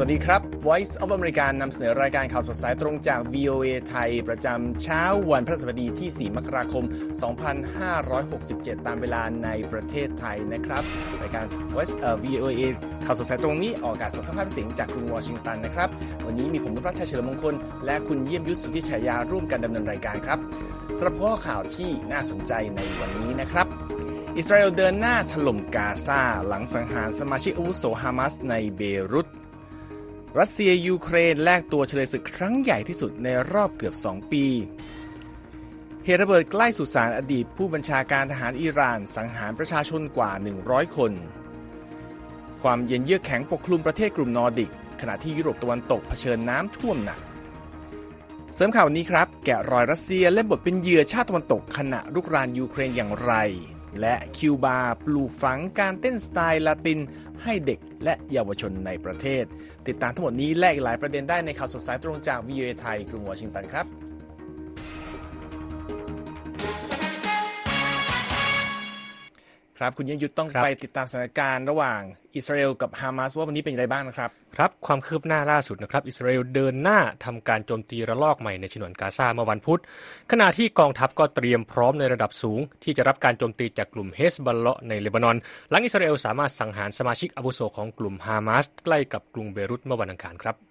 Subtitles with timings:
[0.00, 6.84] สวัสดีครับ Voice of America นำเสนอรายการข่าวสดสายตรงจาก VOA ไทย ประจำเช้าวันพฤหัสบดีที่ 4 มกราคม
[8.24, 10.82] 2567 ตามเวลาในประเทศไทยนะครับ
[11.22, 12.60] รายการ Voice VOA
[13.04, 15.88] ข่าวสดสายตรงนี้ออกอากาศสดทั้งภาพเสียงจากกรุงวอชิงตันนะครับ
[16.26, 17.54] วันนี้มีผมนุรัชชัยเฉลิมมงคล
[17.86, 20.38] และคุณเยี่ยมยุทธสุทธิฉายาร่วมกันดำเนินรายการครับ
[20.98, 23.66] สำหรับข้อข่าวที่น่าสนใจในวันนี้นะครับ
[24.36, 28.82] อิสราเอลเดินหน้าถล่มกาซาหลังสังหารสมาชิกอาวุโสฮามาสในเบ
[29.14, 29.28] รุต
[30.36, 34.44] รัสเซียยูเครนแลกตัวเชลยศึกครั้งใหญ่ที่สุดในรอบเกือบ 2 ปี
[36.04, 40.30] เหตุระเบิดใกล้สุสานอดีตผู้บัญชาการทหารอิหร่านสังหารประชาชนกว่า
[40.64, 41.12] 100 คน
[42.62, 47.18] ความเย็นเยือกแข็งปกคลุมประเทศกลุ่มนอร์ดิก ขณะที่ยุโรปตะวันตกเผชิญน้ำท่วมหนัก
[48.54, 53.32] เสริมข่าววันนี้ครับ แกะรอยรัสเซียเล่นบทเป็นเหยื่อชาติตะวันตกขณะรุกรานยูเครนอย่างไร
[54.00, 57.00] และคิวบาปลูกฝังการเต้นสไตล์ลาติน
[57.44, 59.44] ให้เด็กและเยาวชนในประเทศ
[59.86, 63.86] ติดตามทั้งหมดนี้และอีกหลายประเด็นได้ในข่าวสดสายตรงจากวิ o อไทยกรุงวอชิงตันครับ
[69.78, 72.00] ครับคุณยังยุทธต้องครับไปติดตามสถานการณ์ระหว่าง
[72.36, 79.80] อิสราเอลกับฮามาสว่าวันนี้เป็นอย่างไรบ้างนะครับครับความคืบหน้าล่าสุดนะครับอิสราเอลเดินหน้าทำการโจมตีระลอกใหม่ในฉนวนกาซาเมื่อวันพุธ
[80.30, 85.36] ขณะที่กองทัพก็เตรียมพร้อมในระดับสูง ที่จะรับการโจมตีจากกลุ่มเฮสบัลเลาะในเลบานอน
[85.70, 90.67] หลังอิสราเอลสามารถสังหารสมาชิกอาวุโสของกลุ่มฮามาสใกล้กับกรุงเบรุตเมื่อวันอังคารครับ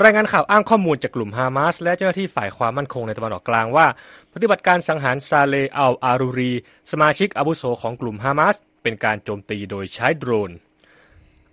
[0.00, 3.86] รายงานข่าวอ้างข้อมูลจากกลุ่มฮามาสและเจ้าหน้าที่ฝ่ายความมั่นคงในตะวันออกกลางว่า
[4.32, 6.52] ปฏิบัติการสังหารซาเลอัลอารูรี
[6.92, 10.50] สมาชิกอาวุโสของกลุ่มฮามาสเป็นการโจมตีโดยใช้โดรน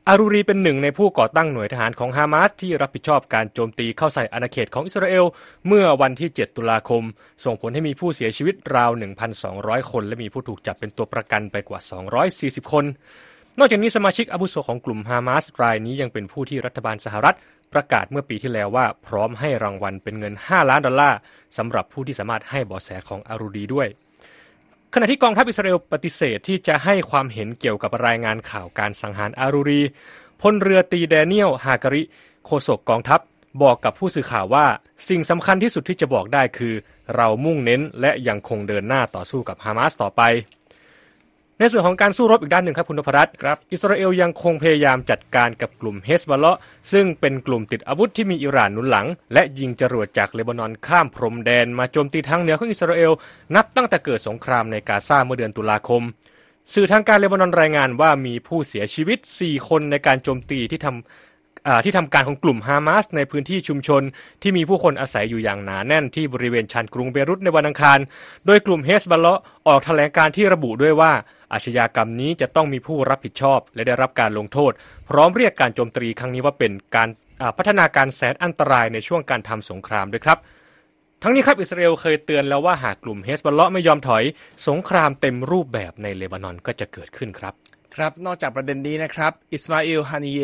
[0.08, 5.26] อารูรีเป็นหนึ่งในผู้ก่อตั้งหน่วยทหารของฮามาสที่รับผิดชอบการโจมตีเข้าใส่อาณาเขตของอิสราเอล
[5.68, 7.03] เมื่อวันที่ 7 ตุลาคม
[7.46, 8.92] ส่งผลให้มีผู้เสียชีวิตราว
[9.42, 11.80] 1,200 คน และมีผู้ถูกจับเป็นตัวประกันไปกว่า
[12.25, 12.86] 240 คน
[13.62, 17.36] นอกจากนี้สมาชิกอาวุโสของกลุ่มฮามาสรายนี้ยังเป็นผู้ที่รัฐบาลสหรัฐ
[17.74, 21.18] ประกาศเมื่อปีที่แล้วว่า พร้อมให้รางวัลเป็นเงิน 5 ล้านดอลลาร์
[21.58, 23.88] สำหรับผู้ที่สามารถให้เบาะแสของอารูรีด้วย
[24.94, 29.81] ขณะที่กองทัพอิสราเอลปฏิเสธที่จะให้ความเห็นเกี่ยวกับรายงานข่าวการสังหารอารูรี
[30.42, 32.03] พลเรือตรีแดเนียลฮาการิ
[32.46, 33.19] โฆษกกองทัพ
[33.64, 34.66] บอกกับผู้สื่อข่าวว่า
[35.09, 36.74] สิ่งสำคัญที่สุดที่จะบอกได้คือ
[37.16, 40.22] เรามุ่งเน้นและยังคงเดินหน้าต่อสู้กับฮามาสต่อไป
[41.62, 46.58] ในส่วนของการสู้รบอีกด้านหนึ่งครับคุณนพรัตน์ครับอิสราเอลยังคงพยายามจัดการกับกลุ่มเฮสบอลเลาะ
[46.92, 53.12] ซึ่งเป็นกลุ่มติดอาวุธที่มีอิหร่านหนุนหลัง และยิงจรวดจากเลบานอนข้ามพรมแดน มาโจมตีทางเหนือของอิสราเอล
[53.56, 56.02] นับตั้งแต่เกิดสงครามในกาซาเมื่อเดือนตุลาคม
[56.74, 64.02] สื่อทางการเลบานอนรายงานว่ามีผู้เสียชีวิต 4 คนในการโจมตีที่ทำอ่าที่ทำการของกลุ่มฮามาสในพื้นที่ชุมชน
[64.42, 68.00] ที่มีผู้คนอาศัยอยู่อย่างหนาแน่นที่บริเวณชานกรุงเบรุตในวันอังคาร
[68.46, 71.14] โดยกลุ่มเฮสบอลเลาะออกแถลงการที่ระบุด้วยว่า
[71.54, 74.72] อาชญากรรมนี้จะต้องมีผู้รับผิดชอบ และได้รับการลงโทษ
[75.10, 77.10] พร้อมเรียกการโจมตีครั้งนี้ว่าเป็นการ
[77.58, 80.38] พัฒนาการแสนอันตรายในช่วงการทำสงครามด้วยครับ
[81.24, 84.24] ทั้งนี้ครับอิสราเอลเคยเตือนแล้วว่าหากกลุ่มเฮสบอลเลาะไม่ยอมถอย
[84.68, 87.54] สงครามเต็มรูปแบบในเลบานอนก็จะเกิดขึ้นครับ
[87.96, 90.42] ครับนอกจากประเด็นนี้นะครับ อิสมาอิลฮานิเย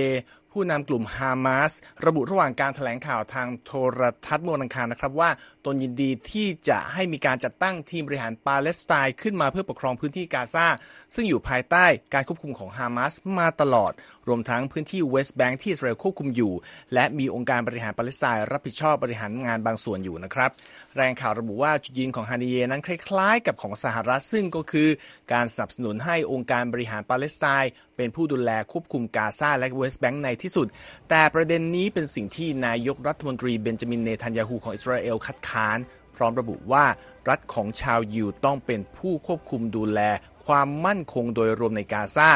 [0.56, 1.74] ผู้นำกลุ่มฮามาส
[2.06, 5.30] ระบุระหว่างการแถลงข่าวทางโทรทัศน์เมื่อวันอังคารนะครับว่า
[5.66, 10.68] ตนยินดีที่จะให้มีการจัดตั้งทีมบริหารปาเลสไตน์ขึ้นมาเพื่อปกครองพื้นที่กาซา
[11.16, 13.92] ซึ่งอยู่ภายใต้การควบคุมของฮามาสมาตลอด
[14.28, 16.53] รวมทั้งพื้นที่เวสต์แบงค์ที่อิสราเอลควบคุมอยู่
[16.94, 20.50] และมีองค์การบริหารปาเลสไตน์รับผิดชอบบริหารงานบางส่วนอยู่นะครับ
[20.97, 24.90] รายงานข่าวระบุว่าจุดยืนของฮานิเยนั้นคล้ายๆ กับของสหรัฐซึ่งก็คือ
[25.34, 30.68] การสนับสนุนให้องค์การบริหารปาเลสไตน์เป็นผู้ดูแลควบคุมกาซาและเวสต์แบงค์ในที่สุด
[31.09, 35.80] แต่ประเด็นนี้เป็นสิ่งที่นายกรัฐมนตรีเบนจามินเนทันยาฮูของอิสราเอลคัดค้าน
[36.16, 36.86] พร้อมระบุว่า
[37.30, 40.00] รัฐของชาวยิวต้องเป็นผู้ควบคุมดูแล
[40.47, 42.29] ความมั่นคงโดยรวมในกาซา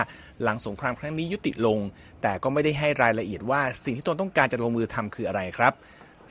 [0.43, 1.79] หลังสงครามครั้งนี้ยุติลง
[2.21, 5.73] แต่ก็ไม่ได้ให้รายละเอียดว่าสิ่งที่ตนต้องการจะลงมือทำคืออะไรครับ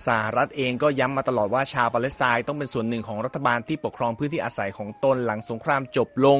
[0.06, 6.38] สหรัฐเองก็ย้ำมาตลอดว่าชาวปาเลสไตน์ต้องเป็นส่วนหนึ่งของรัฐบาลที่ปกครองพื้นที่อาศัยของตนหลังสงครามจบลง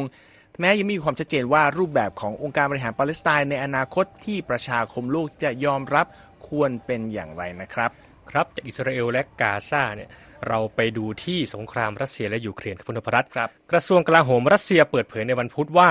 [0.60, 6.06] แม้ยังไม่มีความชัดเจนว่ารูปแบบขององค์การบริหารปาเลสไตน์ในอนาคตที่ประชาคมโลกจะยอมรับ
[6.48, 7.90] ควรเป็นอย่างไรนะครับ
[8.30, 10.10] ครับจากอิสราเอลและกาซาเนี่ย
[10.48, 15.88] เราไปดูที่สงครามรัสเซียและยูเครนครับคุณนพรัตน์ครับกระทรวงกลาโหมรัสเซียเปิดเผยในวันพุธว่า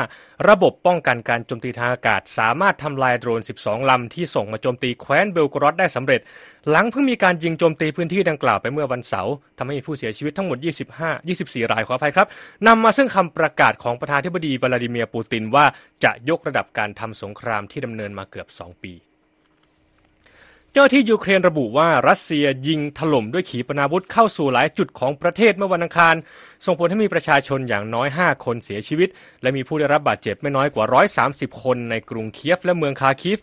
[0.49, 6.21] ระบบป้องกันการโจมตีทางอากาศ สามารถทำลายโดรน 12 ลำ ที่ส่งมาโจมตีแคว้นเบลโกรอดได้สำเร็จ
[6.69, 10.57] หลังเพิ่งมีการยิงโจมตีพื้นที่ดังกล่าวไปเมื่อวันเสาร์ทำให้มีผู้เสียชีวิตทั้งหมด
[10.95, 12.27] 25 24 รายขออภัยครับ
[12.67, 15.65] นำมาซึ่งคำประกาศของประธานาธิบดีวลาดิเมียร์ปูตินว่า
[16.03, 26.15] จะยกระดับการทำสงครามที่ดำเนินมาเกือบ 2 ปีเจ้าที่ยูเครนระบุว่ารัสเซียยิงถล่มด้วยขีปนาวุธเข้าสู่หลายจุดของประเทศเมื่อวันอังคาร
[26.65, 29.09] ส่งผลให้มีประชาชนอย่างน้อย 5 คนเสียชีวิต
[29.41, 30.85] และมีผู้ได้รับบาดเจ็บไม่น้อยกว่า
[31.23, 33.39] 130 คนในกรุงเคียฟและเมืองคาคิฟ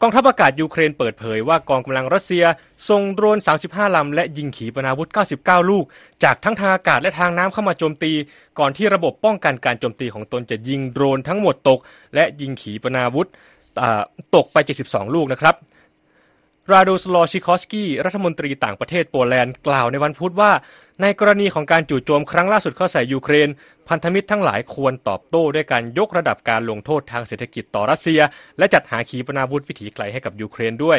[0.00, 2.44] กองทัพอากาศยูเครนเปิดเผยว่ากองกำลังรัสเซีย
[2.88, 3.38] ส่งโดรน
[3.68, 5.08] 35 ลำ และยิงขีปนาวุธ
[5.40, 5.84] 99 ลูก
[6.24, 8.12] จากทั้งทางอากาศและทางน้ำเข้ามาโจมตี
[8.58, 11.78] ก่อนที่ระบบป้องกันการโจมตีของตนจะยิงโดรนทั้งหมดตก
[12.14, 13.28] และยิงขีปนาวุธ
[14.36, 14.56] ตกไป
[14.88, 15.56] 72 ลูกนะครับ
[16.70, 20.52] ราโดสลอว์ซิคอร์สกี้รัฐมนตรีต่างประเทศโปแลนด์กล่าวในวันพุธว่า
[21.02, 23.48] ในกรณีของการจู่โจมครั้งล่าสุดเข้าใส่ยูเครน
[23.88, 28.20] พันธมิตรทั้งหลายควรตอบโต้ด้วยการยกระดับการลงโทษทางเศรษฐกิจต่อรัสเซีย
[28.58, 30.98] และจัดหาขีปนาวุธวิถีไกลให้กับยูเครนด้วย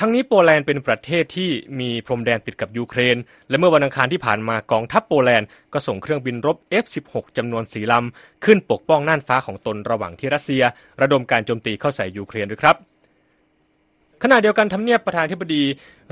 [0.00, 3.16] ทั้งนี้โปแลนด์เป็นประเทศที่มีพรมแดนติดกับยูเครน
[3.48, 10.62] และเมื่อวันอังคารที่ผ่านมากองทัพโปแลนด์ก็ส่งเครื่องบินรบ F-16 จำนวนสี่ลำขึ้นปกป้องน่านฟ้าของตนระหว่างที่รัสเซีย
[11.02, 12.76] ระดมการโจมตีเข้าใส่ยูเครนด้วยครับ
[14.22, 15.62] ขณะเดียวกันทำเนียบประธานธิบดี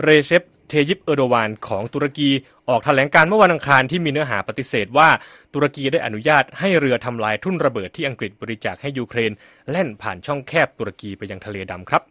[0.03, 2.31] เรเซปเทยิปเออร์โดวานของตุรกี
[2.69, 5.09] ออกแถลงการณ์เมื่อวันอังคารที่มีเนื้อหาปฏิเสธว่า
[5.55, 9.33] ตุรกีได้อนุญาตให้เรือทำลายทุ่นระเบิดที่อังกฤษบริจาคให้ยูเครน
[9.71, 12.03] แล่นผ่านช่องแคบตุรกีไปยังทะเลดำครับ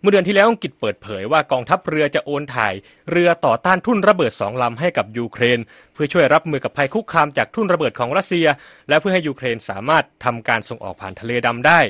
[0.00, 2.74] เมื่อเดือนที่แล้วอังกฤษเปิดเผยว่ากองทัพเรือจะโอนถ่าย
[3.10, 5.58] เรือต่อต้านทุ่นระเบิดสองลำให้กับยูเครน
[5.92, 8.46] เพื่อช่วยรับมือกับภัยคุกคามจากทุ่นระเบิดของรัสเซีย
[8.88, 11.80] และเพื่อให้ยูเครนสามารถทำการส่งออกผ่านทะเลดำได้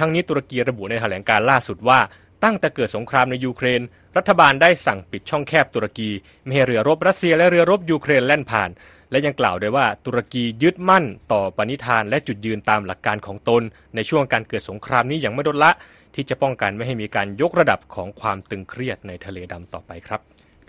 [0.00, 2.00] ทั้งนี้ตุรกีระบุในแถลงการล่าสุดว่า
[2.44, 3.80] ตั้งแต่เกิดสงครามในยูเครน
[4.16, 6.10] รัฐบาลได้สั่งปิดช่องแคบตุรกี
[6.44, 8.70] ไม่ให้เรือรบรัสเซียและเรือรบยูเครนแล่นผ่าน
[9.10, 13.62] และยังกล่าวด้วยว่าตุรกียึดมั่นต่อปณิธานและจุดยืนตามหลักการของตน
[13.94, 15.70] ในช่วงการเกิดสงครามนี้อย่างไม่ลดละ
[16.14, 20.20] ที่จะป้องกันไม่ให้มีการยกระดับของความตึงเครียดในทะเลดำต่อไปครับ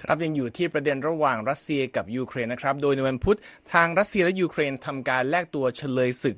[0.02, 3.38] ครับยังอยู่ที่ประเด็นระหว่างรัสเซียกับยูเครนนะครับ โดยในวันพุธ
[3.74, 6.36] ทางรัสเซียและยูเครนทำการแลกตัวเฉลยศึก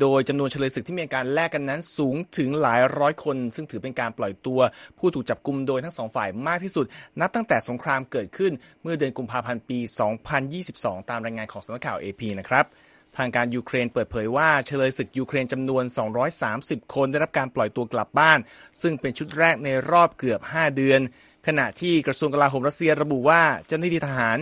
[0.00, 4.60] โดยจำนวนเฉลยศึกที่มีการแลกกันนั้นสูงถึงหลายร้อยคน ซึ่งถือเป็นการปล่อยตัว
[4.98, 6.86] ผู้ถูกจับกลุมโดยทั้งสองฝ่ายมากที่สุด
[7.20, 8.52] นับตั้งแต่สงครามเกิดขึ้น
[8.82, 9.78] เมื่อเดือนกุมภาพันธ์ปี
[10.44, 12.64] 2022 ตามรายงานของสำนักข่าว AP นะครับ
[13.16, 15.84] ทางการยูเครนเปิดเผยว่าเฉลยศึกยูเครนจำนวน
[16.38, 18.38] 230 คนได้รับการปล่อยตัวกลับบ้าน
[18.82, 21.02] ซึ่งเป็นชุดแรกในรอบเกือบ 5 เดือน
[21.46, 24.38] ขณะที่กระทรวงกลาโหมรัสเซียระบุว่าเจ้าหน้าที่ทหาร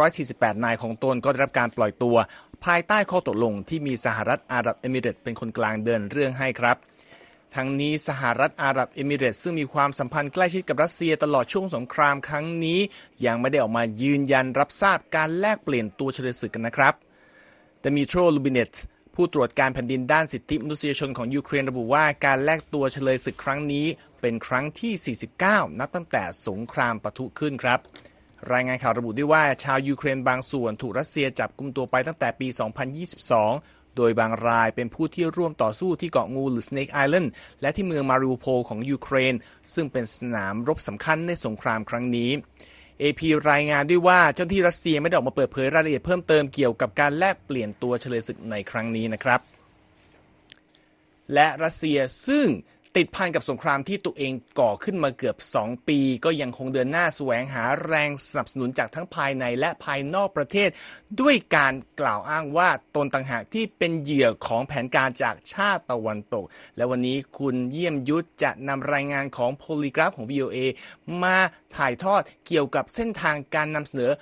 [0.00, 2.16] 248 นายของตนก็ได้รับการปล่อยตัว
[2.64, 6.76] ภายใต้ข้อตกลงที่มีสหรัฐอาหรับเอมิเรตเป็นคนกลางเดินเรื่องให้ครับ
[7.54, 12.80] ทั้งนี้สหรัฐอาหรับเอมิเรตซึ่งมีความสัมพันธ์ใกล้ชิดกับรัสเซียตลอดช่วงสงครามครั้งนี้
[13.26, 16.94] ยังไม่ได้ออกมายืนยันรับทราบการแลกเปลี่ยนตัวเฉลยศึกกันนะครับ
[17.80, 18.74] แต่มีโทรลูบิเนต
[19.14, 23.86] ผู้ตรวจการแผ่นดินด้านสิทธิมนุษยชนของยูเครนระบุว่าการแลกตัวเฉลยศึกครั้งนี้
[24.20, 27.80] เป็นครั้งที่ 49 นับตั้งแต่สงครามปะทุขึ้นครับ
[28.52, 32.48] รายงานข่าวระบุด้วยว่าชาวยูเครนบางส่วนถูกรัสเซียจับกุมตัวไปตั้งแต่ปี
[33.22, 37.28] 2022 โดยบางรายเป็นผู้ที่ร่วมต่อสู้ที่เกาะงูหรือ Snake Island
[37.60, 39.34] และที่เมืองมาริูโพของยูเครน
[39.74, 42.30] ซึ่งเป็นสนามรบสำคัญในสงครามครั้งนี้
[43.02, 43.20] AP
[43.50, 49.40] รายงานด้วยว่าเจ้าที่รัสเซียไม่ได้ออกมาเปิดเผยรายละเอียดเพิ่มเติมเกี่ยวกับการแลกเปลี่ยนตัวเฉลยศึกในครั้งนี้นะครับ
[51.34, 51.98] และรัสเซีย
[52.28, 52.46] ซึ่ง
[52.98, 60.68] ติดพันกับสงครามที่ตัวเองก่อขึ้นมาเกือบ 2 ปี ก็ยังคงเดินหน้าแสวงหาแรงสนับสนุนจากทั้งภายในและภายนอกประเทศ
[61.20, 66.44] ด้วยการกล่าวอ้างว่าตนต่างหากที่เป็นเหยื่อของแผนการจากชาติตะวันตก
[66.76, 70.58] และวันนี้คุณเยี่ยมยุทธจะนำรายงานของโพลีกราฟของ VOA
[71.22, 71.36] มา
[71.76, 74.12] ถ่ายทอดเกี่ยวกับเส้นทางการนำเสนอ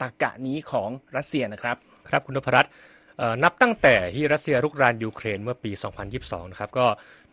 [0.00, 1.76] ตากะนี้ของรัสเซียนะครับ
[2.08, 2.72] ครับคุณนพรัตน์
[3.44, 5.70] นับตั้งแต่ที่รัสเซียรุกรานยูเครนเมื่อปี
[6.12, 6.86] 2022 นะครับก็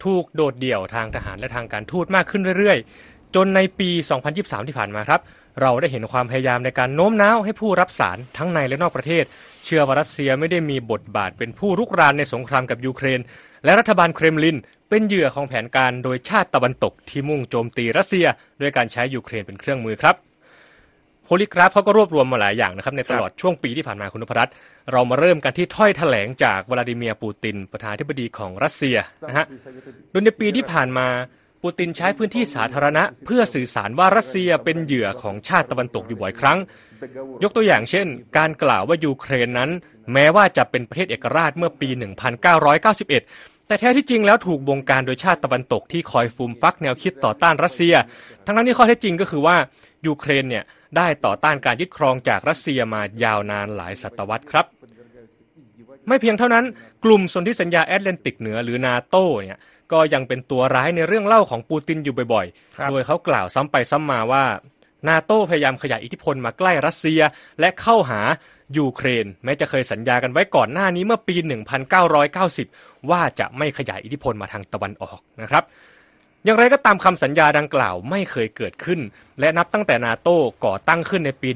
[0.03, 3.89] ถูกโดดเดี่ยวทางทหารและทางการทูตมากขึ้นเรื่อยๆ จนในปี
[4.29, 5.21] 2023 ที่ผ่านมาครับ
[5.61, 9.23] เราได้เห็นความพยายามในการโน้มน้าวให้ผู้รับสารทั้งในและนอกประเทศ
[9.65, 13.19] เชื่อว่ารัสเซียไม่ได้มีบทบาทเป็นผู้รุกรานในสงครามกับยูเครน
[13.63, 14.57] และรัฐบาลเครมลิน
[14.89, 18.27] เป็นเหยื่อของแผนการโดยชาติตะวันตกที่มุ่งโจมตีรัสเซีย
[18.61, 20.15] ด้วยการใช้ยูเครนเป็นเครื่องมือครับ
[21.25, 24.53] โพลิกราฟเขาก็รวบรวมมาหลายอย่างนะครับในตลอดช่วงปีที่ผ่านมาคุณนพรัตน์
[24.91, 28.97] เรามาเริ่มกันที่ถ้อยแถลงจากวลาดิเมียร์ปูติน ประธานาธิบดีของรัสเซีย
[29.29, 29.45] นะฮะ
[30.11, 31.07] โดยในปีที่ผ่านมา
[31.63, 36.57] ปูตินใช้พื้นที่สาธารณะ เพื่อสื่อสารว่ารัสเซียเป็นเหยื่อของชาติตะวันตกอยู่บ่อยครั้ง
[37.43, 39.69] ยกตัวอย่างเช่น การกล่าวว่ายูเครนนั้น
[40.13, 47.95] แม้ว่าจะเป็นประเทศเอกราชเมื่อปี 1991แต่แท้ที่จริงแล้วถูกบงการโดยชาติตะวันตกที่คอยฟูมฟักแนวคิดต่อต้านรัสเซีย
[48.45, 49.55] ทั้งนั้นที่ข้อเท็จจริงก็คือว่า
[50.07, 50.63] ยูเครนเนี่ย
[50.97, 54.65] ได้ต่อต้านการยึดครองจากรัสเซียมายาวนานหลายศตวรรษครับ
[56.07, 56.65] ไม่เพียงเท่านั้น
[57.05, 59.59] กลุ่มสนธิสัญญาแอตแลนติกเหนือหรือนาโตเนี่ย
[59.91, 64.43] ก็ยังเป็นตัวร้ายในเรื่องเล่าของปูตินอยู่บ่อยๆ โดยเขากล่าวซ้ำไปซ้ำมาว่า
[65.07, 67.21] นาโตพยายามขยายอิทธิพลมาใกล้รัสเซีย
[67.59, 68.21] และเข้าหา
[68.77, 71.35] ยูเครน แม้จะเคยสัญญากันไว้ก่อนหน้านี้เมื่อปี
[72.23, 75.63] 1990 ว่าจะไม่ขยายอิทธิพลมาทางตะวันออกนะครับ
[76.45, 78.99] อย่างไรก็ตามคำสัญญาดังกล่าวไม่เคยเกิดขึ้น
[79.39, 81.49] และนับตั้งแต่นาโต้ก่อตั้งขึ้นในปี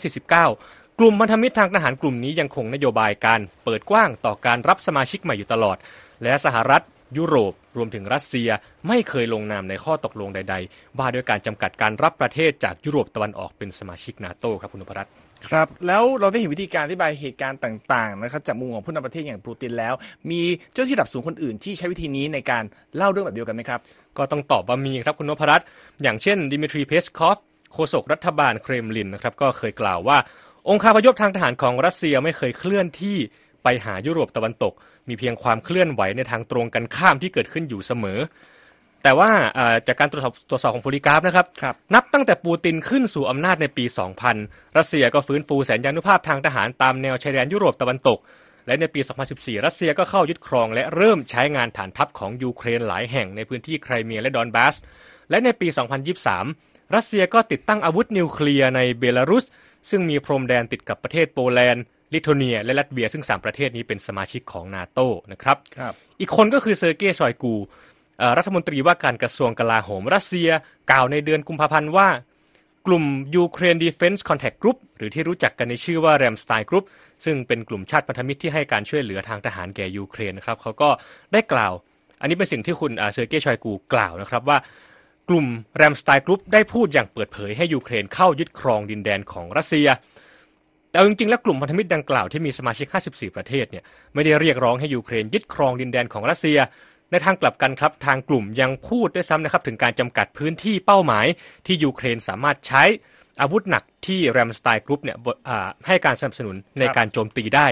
[0.00, 5.76] 1949 กลุ่มพันธมิตรทางทหารกลุ่มนี้ยังคงนโยบายการเปิดกว้างต่อการรับสมาชิกใหม่อยู่ตลอด
[6.22, 6.82] และสหรัฐ
[7.16, 8.48] ยุโรปรวมถึงรัสเซีย
[8.88, 15.12] ไม่เคยลงนามในข้อตกลงใด ๆ ว่าด้วยการจำกัดการรับประเทศจากยุโรปตะวันออกเป็นสมาชิกนาโตครับคุณนพรัตน์
[15.48, 19.94] ครับ แล้วเราได้เห็นวิธีการอธิบายเหตุการณ์ต่างๆนะครับจากมุมของผู้นำประเทศอย่างปูตินแล้ว
[20.30, 20.40] มี
[20.72, 22.64] เจ้าที่ระดับสูงคนอื่นที่ใช้วิธีนี้ในการ
[22.96, 23.80] เล่าเรื่องแบบเดียวกันไหมครับ
[24.18, 25.66] ก็ต้องตอบว่ามีครับคุณนพรัตน์
[26.02, 27.38] อย่างเช่นดิมิทรีเพสคอฟ
[27.72, 30.18] โฆษกรัฐบาลเครมลินนะครับก็เคยกล่าวว่า
[30.68, 33.16] องค์คาพยพทางทหารของรัสเซียไม่เคยเคลื่อนที่
[33.62, 34.72] ไปหายุโรปตะวันตก
[35.08, 38.18] มีเพียงความเคลื่อนไหวในทางตรงกันข้ามที่เกิดขึ้นอยู่เสมอ
[39.02, 39.30] แต่ว่า
[39.86, 43.84] จากการตรวจสอบตรวจสอบของ Polygraph นะครับรบนับตั้งแต่ปูตินขึ้นสู่อำนาจในปี
[44.30, 48.18] 2000 รัสเซียก็ฟื้นฟูแสนยานุภาพทางทหารตามแนวชายแดนยุโรปตะวันตก
[48.66, 49.00] และในปี
[49.32, 54.76] 2014 รัสเซียก็เข้ายึดครองและเริ่มใช้งานฐานทัพของยูเครนหลายแห่งในพื้นที่ไครเมียและดอนบาส
[55.30, 55.68] และในปี
[56.30, 59.44] 2023 รัสเซียก็ติดตั้งอาวุธนิวเคลียร์ในเบลารุส
[59.90, 61.84] ซึ่งมีพรมแดนติดกับประเทศโปแลนด์
[62.14, 65.00] ลิทัวเนีย และลัตเวีย ซึ่ง 3 ประเทศนี้เป็นสมาชิกของนาโต
[65.32, 67.54] นะครับรบอีกคนก็คือเซอร์เกย์ชอยกู
[68.38, 70.50] รัฐมนตรีว่าการกระทรวงกลาโหมรัสเซีย
[70.90, 72.08] กล่าวในเดือนกุมภาพันธ์ว่า
[72.86, 73.04] กลุ่ม
[73.36, 76.84] Ukraine Defense Contact Group หรือที่รู้จักกันในชื่อว่า Ramstein Group
[77.24, 80.90] ซึ่งเป็นกลุ่มชาติพันธมิตรที่ให้การช่วยเหลือทางทหารแก่ยูเครนนะครับเขาก็
[81.32, 81.72] ได้กล่าว
[82.20, 84.58] อันนี้เป็นสิ่งที่คุณเซอร์เกย์ชอยกูกล่าวนะครับว่า
[85.28, 89.88] กลุ่ม Ramstein Group ได้พูดอย่างเปิดเผยให้ยูเครนเข้ายึดครองดินแดนของรัสเซีย
[90.98, 96.58] แต่จริงๆ แล้วกลุ่มพันธมิตรดังกล่าวที่มีสมาชิก 54 ประเทศเนี่ยไม่ได้เรียกร้องให้ยูเครนยึดครองดินแดนของรัสเซีย
[97.10, 101.26] ในทางกลับกันครับ ทางกลุ่มยังพูดด้วยซ้ำนะครับถึงการจำกัดพื้นที่เป้าหมาย
[101.66, 102.84] ที่ยูเครนสามารถใช้
[103.40, 105.16] อาวุธหนักที่ Ramstein Group เนี่ย
[105.86, 107.66] ให้การสนับสนุนในการโจมตีได้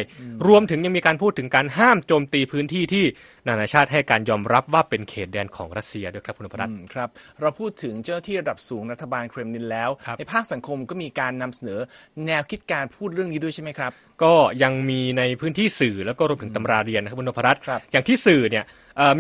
[0.49, 3.05] รวมถึงยังมีการพูดถึงการห้ามโจมตีพื้นที่ที่
[3.49, 7.09] นานาชาติให้การยอมรับว่าเป็นเขตแดนของรัสเซียด้วยครับคุณพรัตน์ครับ
[7.41, 11.81] เราพูดถึงเจ้าหน้าที่ระดับสูงรัฐบาลเครมลินแล้ว ในภาคสังคมก็มีการนำเสนอ
[12.27, 13.93] แนวคิดการพูดเรื่องนี้ด้วยใช่ไหมครับ
[14.23, 18.65] ก็ยังมีในพื้นที่สื่อแล้วก็รวมถึงตำราเรียนนะครับคุณพรัตน์อย่างที่สื่อเนี่ย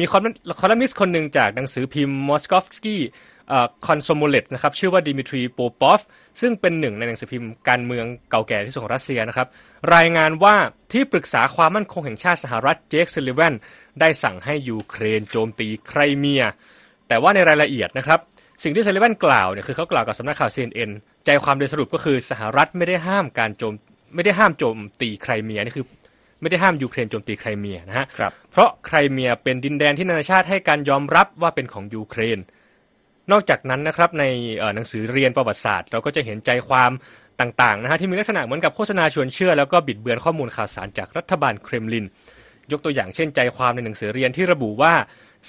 [0.00, 0.19] มีคอ
[0.71, 3.03] ลัมนิสต์คนหนึ่งจากหนังสือพิมพ์มอสกอฟสกี้
[3.87, 6.00] คอมโซโมเลตนะครับชื่อว่าดิมิทรีโปปอฟ
[6.41, 9.49] ซึ่งเป็นหนึ่งในหนังสือพิมพ์การเมืองเก่าแก่ที่สุดของรัสเซียนะครับ
[9.95, 10.57] รายงานว่า
[10.93, 13.55] ที่ปรึกษาความมั่นคงแห่งชาติสหรัฐเจคซัลลิแวน
[14.00, 16.43] ได้สั่งให้ยูเครนโจมตีไครเมีย
[17.09, 18.21] แต่ว่าในรายละเอียดนะครับ
[18.62, 20.91] สิ่งที่ซัลลิแวนกล่าวเนี่ยคือเขากล่าวกับสำนักข่าว CNN
[21.25, 23.75] ใจความโดยสรุปก็คือสหรัฐไม่ได้ห้ามการโจม
[24.15, 25.87] ไม่ได้ห้ามโจมตีไครเมียนี่คือ
[26.41, 28.07] ไม่ได้ห้ามยูเครนโจมตีไครเมียนะฮะ
[28.50, 32.38] เพราะไครเมียเป็นดินแดนที่นานาชาติให้การยอมรับว่าเป็นของยูเครน
[33.33, 34.25] นอกจากนั้นนะครับใน
[34.75, 36.90] หนังสือเรียนประวัติศาสตร์เราก็จะเห็นใจความ
[37.40, 42.06] ต่างๆนะฮะที่มีลักษณะเหมือนกับโฆษณาชวนเชื่อ แล้วก็บิดเบือนข้อมูลข่าวสารจากรัฐบาลเครมลิน
[42.73, 44.95] ยกตัวอย่างเช่นใจความในหนังสือเรียนที่ระบุว่า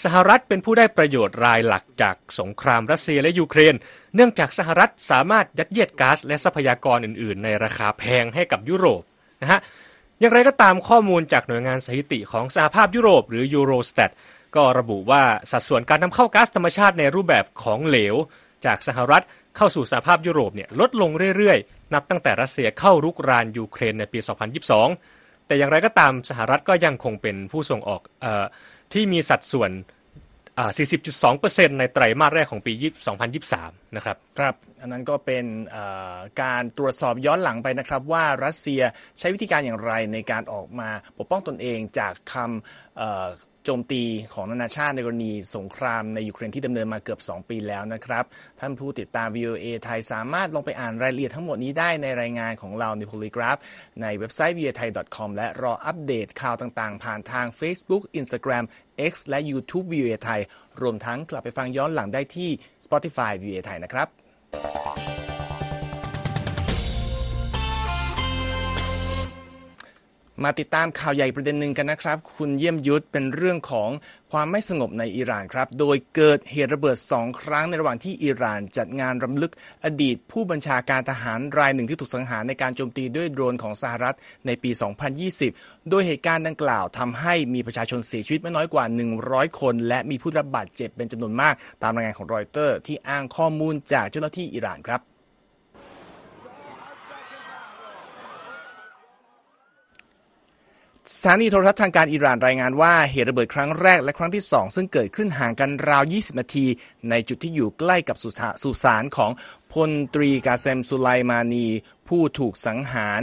[0.03, 3.75] สหรัฐเป็นผู้ได้ประโยชน์รายหลักจากสงครามรัสเซียและยูเครน
[4.15, 9.01] เนื่องจากสหรัฐสามารถยัดเยียดก๊าซและทรัพยากรอื่น ๆ ในราคาแพงให้กับยุโรป
[9.41, 9.59] นะฮะ
[10.19, 14.11] อย่างไรก็ตามข้อมูลจากหน่วยงานสถิติของสหภาพยุโรปหรือยูโรสแตท
[14.57, 18.15] ก็ระบุว่าสัดส่วนการนำเข้าก๊าซธรรมชาติในรูปแบบของเหลว
[18.65, 19.23] จากสหรัฐ
[19.57, 24.19] เข้าสู่สหภาพยุโรปเนี่ยลดลงเรื่อยๆ นับตั้งแต่รัสเซียเข้ารุกรานยูเครนในปี
[24.83, 28.25] 2022 แต่อย่างไรก็ตามสหรัฐก็ยังคงเป็นผู้ส่งออกอ
[28.93, 29.71] ที่มีสัดส่วน
[30.79, 32.73] 40.2%ในไตรมาสแรกของปี
[33.35, 35.45] 2023 นะครับ ครับ อันนั้นก็เป็น
[36.41, 38.81] การตรวจสอบย้อนหลังไปนะครับ ว่ารัสเซีย
[39.19, 48.23] ใช้วิธีการอย่างไรในการออกมาปกป้องตนเองจากคำ โจมตีของนานาชาติในกรณีสงครามในยูเครนที่ดำเนินมาเกือบ 2 ปีแล้วนะครับ
[48.59, 53.59] ท่านผู้ติดตาม VOA ไทยสามารถลงไปอ่านรายละเอียดทั้งหมดนี้ได้ในรายงานของเราใน Polygraph
[54.01, 58.65] ในเว็บไซต์ voa thai com และรออัปเดตข่าวต่างๆ ผ่านทาง Facebook Instagram
[59.11, 60.41] X และ YouTube VOA ไทย
[60.81, 62.49] รวมทั้งกลับไปฟังย้อนหลังได้ที่
[62.85, 64.96] Spotify VOA ไทยนะครับ
[70.43, 73.89] มาติดตามข่าวใหญ่ประเด็นหนึ่งกันนะครับ คุณเยี่ยมยุทธเป็นเรื่องของ
[74.31, 79.51] ความไม่สงบในอิหร่านครับ โดยเกิดเหตุระเบิดสองครั้งในระหว่างที่อิหร่านจัดงานรำลึก
[79.85, 84.15] อดีต ผู้บัญชาการทหารรายหนึ่งที่ถูกสังหารในการโจมตีด้วยโดรนของสหรัฐ
[84.45, 84.71] ในปี
[85.29, 88.85] 2020 โดยเหตุการณ์ดังกล่าวทำให้มีประชาชนเสียชีวิตไม่น้อยกว่า
[89.23, 91.53] 100 คน และมีผู้รับบาดเจ็บเป็นจำนวนมาก
[91.83, 95.01] ตามรายงานของรอยเตอร์ ที่อ้างข้อมูลจากเจ้าหน้าที่อิหร่านครับ
[101.15, 106.65] สถานีโทรทัศน์ทางการอิหร่านรายงานว่าเหตุระเบิดครั้งแรกและครั้งที่สองซึ่งเกิดขึ้นห่างกันราว 20 นาที
[107.09, 108.17] ในจุดที่อยู่ใกล้กับ
[108.63, 109.31] สุสานของ
[109.73, 111.65] พลตรีกาเซมสุไลมานี
[112.07, 113.21] ผู้ถูกสังหาร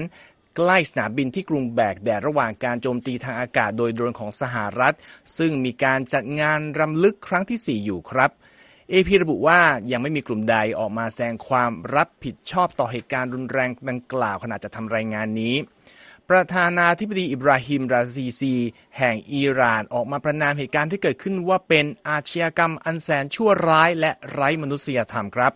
[0.56, 4.94] ใกล้สนามบินที่กรุงแบกแดดระหว่างการโจมตีทางอากาศโดยโดรนของสหรัฐ
[5.38, 8.30] ซึ่งมีการจัดงานรำลึกครั้งที่ 4 อยู่ครับ
[8.90, 9.60] เอพีระบุว่า
[9.90, 15.54] ยังไม่มีกลุ่มใดออกมาแสดงความรับผิดชอบต่อเหตุการณ์รุนแรงดังกล่าวขณะจะทำรายงานนี้
[16.30, 18.54] ประธานาธิบดีอิบราฮิมราซีซี
[18.98, 25.52] แห่งอิหร่านออกมาประนามเหตุการณ์ที่เกิดขึ้นว่าเป็นอาชญากรรมอันแสนชั่วร้ายและไร้มนุษยธรรมครับ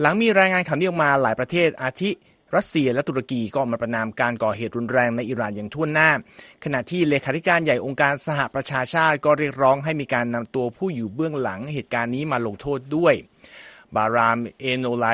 [0.00, 2.10] หลังมีรายงานข่าวนี้ออกมาหลายประเทศอาทิ
[2.56, 6.10] รัสเซียและตุรกีก็ออกมาประนามการก่อเหตุรุนแรงในอิหร่านอย่างทั่วหน้า
[6.64, 13.14] ขณะที่เลขาธิการใหญ่องค์การสหประชาชาติก็เรียกร้องให้มีการนำตัวผู้อยู่เบื้องหลังเหตุการณ์นี้มาลงโทษด้วย
[13.96, 15.06] บารามเอโนไล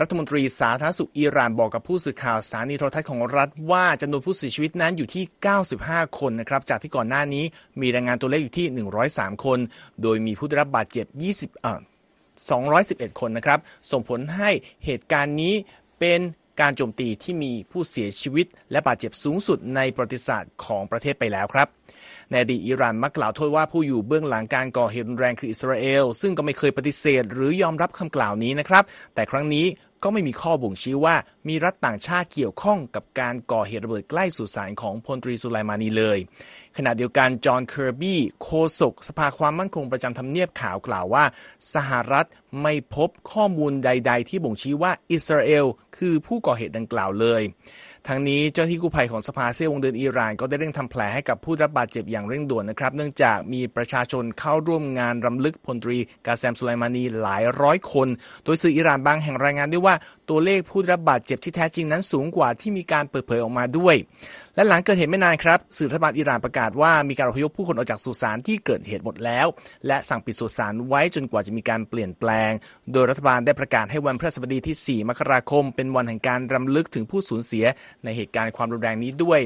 [0.00, 5.24] รัฐมนตรีสาธารณสุขอิหร่านบอกกับผู้สื่อข่าวสถานีโทรทัศน์ของรัฐว่าจำนวนผู้เสียชีวิตนั้นอยู่ที่
[5.70, 7.44] 95 คนนะครับจากที่ก่อนหน้านี้
[7.80, 8.66] มีรายงานตัวเลขอยู่ที่
[9.06, 9.58] 103 คน
[10.02, 11.06] โดยมีผู้ได้รับบาดเจ็บ
[11.56, 11.72] 20อ่
[12.50, 13.58] 211 คนนะครับ
[13.90, 14.50] ส่งผลให้
[14.84, 15.54] เหตุการณ์นี้
[16.00, 16.20] เป็น
[16.60, 21.68] การโจมตีที่มีผู้เสียชีวิต และบาดเจ็บสูงสุดในประวัติศาสตร์ของประเทศไปแล้วครับ
[22.30, 29.66] ในอดีตอิหร่านมักกล่าวโทษว่าผู้อยู่เบื้องหลังการก่อเหตุรุนแรงคืออิสราเอล ซึ่งก็ไม่เคยปฏิเสธหรือยอมรับคำกล่าวนี้นะครับ แต่ครั้งนี้
[30.02, 31.16] ก็ไม่มีข้อบ่งชี้ว่า
[31.48, 36.18] มีรัฐต่างชาติเกี่ยวข้องกับการก่อเหตุระเบิดใกล้สุสานของพลตรีสุไลมานีเลย
[36.76, 41.24] ขณะเดียวกันจอห์นเคอร์บี้โฆษกสภาความมั่นคงประจำทำเนียบขาวกล่าวว่า
[41.74, 42.26] สหรัฐ
[42.62, 45.66] ไม่พบข้อมูลใด ๆ ที่บ่งชี้ว่าอิสราเอล
[45.96, 47.42] คือผู้ก่อเหตุดังกล่าวเลย
[48.08, 58.08] ทั้งนี้เจ้าหน้าที่กู้ภัยของสภาเสี้ยววงเดือนอิหร่านก็ได้เร่งทำแผลให้กับผู้รับบาดเจ็บอย่างเร่งด่วนนะครับ เนื่องจากมีประชาชนเข้าร่วมงานรำลึกพลตรีกาแซมสุไลมานีหลายร้อยคน
[58.44, 59.94] โดยสื่ออิหร่านบางแห่งรายงานด้วยว่า
[60.30, 63.94] ตัวเลขผู้รับบาดเจ็บที่แท้จริงนั้นสูงกว่าที่มีการเปิดเผยออกมาด้วย
[64.54, 69.46] และหลังเกิดเหตุไม่นานครับสื่อรัฐบาลอิหร่านประกาศว่ามีการอพยพผู้คนออกจากสุสานที่เกิดเหตุหมดแล้ว
[69.86, 72.50] และสั่งปิดสุสานไว้จนกว่าจะมีการเปลี่ยนแปลง
[72.92, 77.64] โดยรัฐบาลได้ประกาศให้วันพฤหัสบดีที่ 4 มกราคม เป็นวันแห่งการรำลึกถึงผู้สูญเสีย
[78.04, 79.40] ในเหตุการณ์ความรุนแรงนี้ด้วย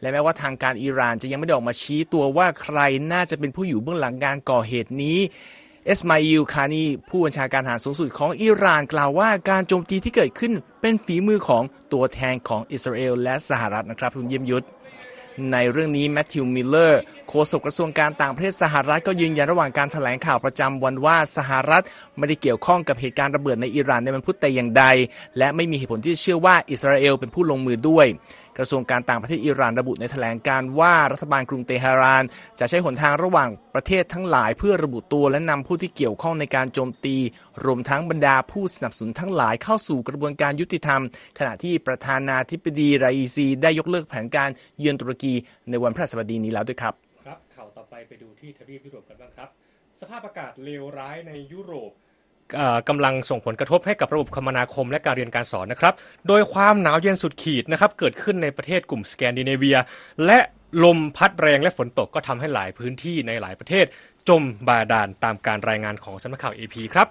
[0.00, 2.78] และแม้ว่าทางการอิหร่านจะยังไม่ได้ออกมาชี้ตัวว่าใคร
[3.12, 5.18] น่าจะเป็นผู้อยู่เบื้องหลังการก่อเหตุนี้
[5.86, 11.62] เอสมาอิลคานีผู้บัญชาการทหารสูงสุดของอิหร่านกล่าวว่าการโจมตีที่เกิดขึ้นเป็นฝีมือของ
[11.92, 14.66] ตัวแทนของอิสราเอลและสหรัฐนะครับคุณเยี่ยมยุทธ
[15.52, 21.82] ในเรื่องนี้แมทธิวมิลเลอร์โฆษกกระทรวงการต่างประเทศสหรัฐก็ยืนยันระหว่างการถแถลงข่าวประจำวันว่าสหรัฐ
[22.16, 24.84] ไม่ได้เกี่ยวข้องกับเหตุการณ์ระเบิดในอิหร่านในวันพุธแต่อย่างใด
[25.38, 28.06] และไม่มีเหตุผลที่เชื่อว่าอิสราเอลเป็นผู้ลงมือด้วย
[28.58, 32.24] กระทรวงการต่างประเทศอิหร่านระบุในแถลงการว่ารัฐบาลกรุงเตหะราน
[32.60, 37.16] จะใช้หนทางระหว่างประเทศทั้งหลายเพื่อระบุตัวและนำผู้ที่เกี่ยวข้องในการโจมตี
[37.64, 41.02] รวมทั้งบรรดาผู้สนับสนุนทั้งหลายเข้าสู่กระบวนการยุติธรรม
[41.38, 45.34] ขณะที่ประธานาธิบดีไรอีซี ได้ยกเลิกแผนการเยือนตุรกี
[45.70, 46.94] ในวันพฤหัสบดีนี้แล้วด้วยครับ
[47.26, 49.48] ครับข่าวต่อไปไปดูที่ทวีปยุโรปกันบ้างครับ
[50.00, 51.92] สภาพอากาศเลวร้ายในยุโรป
[52.88, 55.94] กำลังส่งผลกระทบให้กับระบบคมนาคมและการเรียนการสอนนะครับ
[56.28, 59.76] โดยความหนาวเย็นสุดขีดนะครับเกิดขึ้นในประเทศกลุ่มสแกนดิเนเวีย
[60.26, 60.38] และ
[60.84, 63.86] ลมพัดแรงและฝนตกก็ทำให้หลายพื้นที่ในหลายประเทศ
[64.28, 67.08] จมบาดาลตามการรายงานของสำนักข่าว AP ครับ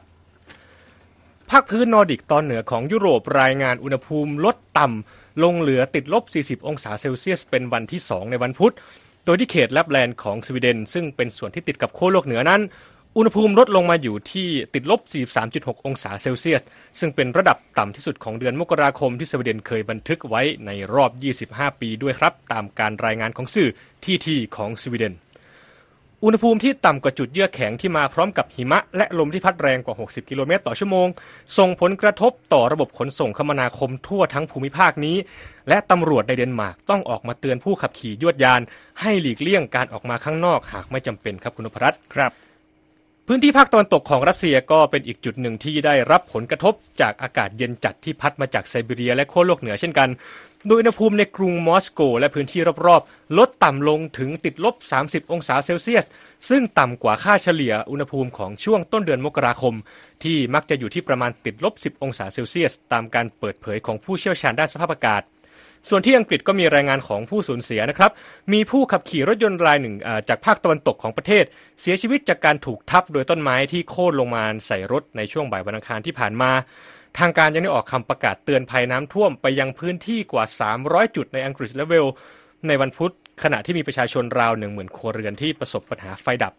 [1.50, 8.74] ภาคพื้นนอร์ดิกตอนเหนือของยุโรปรายงานอุณหภูมิลดต่ำลงเหลือติดลบ 40 องศาเซลเซียส เป็นวันที่ 2 ในวันพุธ
[9.26, 12.62] โดยที่เขตแลปแลนด์ของสวีเดน ซึ่งเป็นส่วนที่ติดกับขั้วโลกเหนือนั้น
[13.20, 15.02] อุณหภูมิลดลงมาอยู่ที่ติดลบ
[15.44, 16.62] 43.6 องศาเซลเซียส
[17.00, 21.12] ซึ่งเป็นระดับต่ำที่สุดของเดือนมกราคมที่สวีเดนเคยบันทึกไว้ในรอบ
[21.46, 23.70] 25 ปีด้วยครับ ตามการรายงานของสื่อ
[24.06, 25.14] ที่ที่ของสวีเดน
[26.24, 31.08] อุณหภูมิที่ต่ำกว่าจุดเยือกแข็งที่มาพร้อมกับหิมะ และลมที่พัดแรงกว่า 60 กิโลเมตรต่อชั่วโมง
[31.58, 35.18] ส่งผลกระทบต่อระบบขนส่งคมนาคมทั่วทั้งภูมิภาคนี้
[35.70, 38.62] และตำรวจในเดนมาร์กต้องออกมาเตือนผู้ขับขี่ยวดยาน
[39.02, 42.47] ให้หลีกเลี่ยงการออกมาข้างนอกหากไม่จำเป็นครับคุณนพรัตน์ครับ
[43.30, 50.10] พื้นที่ภาคตะวันตกของรัสเซียก็เป็นอีกจุดหนึ่งที่ได้รับผลกระทบจากอากาศเย็นจัดที่พัดมาจากไซบีเรียและโคโลกเหนือเช่นกัน
[50.68, 56.06] โดยอุณหภูมิในกรุงมอสโก และพื้นที่รอบๆ ลดต่ำลงถึงติดลบ 30 องศาเซลเซียส
[56.50, 59.74] ซึ่งต่ำกว่าค่าเฉลี่ยอุณหภูมิของช่วงต้นเดือนมกราคม
[60.24, 65.22] ที่มักจะอยู่ที่ประมาณติดลบ 10 องศาเซลเซียส ตามการเปิดเผยของผู้เชี่ยวชาญด้านสภาพอากาศ
[65.90, 68.12] ส่วนที่อังกฤษก็มีรายงานของผู้สูญเสียนะครับ
[68.54, 69.96] มีผู้ขับขี่รถยนต์รายหนึ่ง
[70.30, 71.44] จากภาคตะวันตกของประเทศ
[71.82, 76.52] เสียชีวิตจากการถูกทับโดยต้นไม้ที่โค่นลงมาใส่รถในช่วงบ่ายวันอังคารที่ผ่านมา
[77.20, 80.44] ทางการยังได้ออกคำประกาศเตือนภัยน้ำท่วมไปยังพื้นที่กว่า
[80.80, 82.08] 300 จุดในอังกฤษและเวล
[82.68, 86.54] ในวันพุธขณะที่มีประชาชนราว10,000ครัวเรือนที่ประสบปัญหาไฟดับ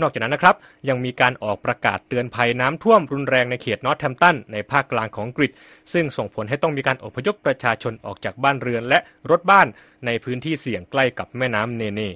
[0.00, 0.54] นอกจากนั้นนะครับ
[0.88, 5.50] ยังมีการออกประกาศเตือนภัยน้ำท่วมรุนแรงในเขตนอตแทมตันในภาคกลางของอังกฤษ
[5.92, 8.98] ซึ่งส่งผลให้ต้องมีการอพยพประชาชนออกจากบ้านเรือนและ
[9.30, 9.66] รถบ้าน
[10.06, 12.12] ในพื้นที่เสี่ยงใกล้กับแม่น้ำเนเน่